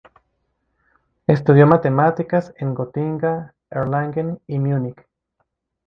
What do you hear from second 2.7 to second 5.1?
Gotinga, Erlangen, y Múnich.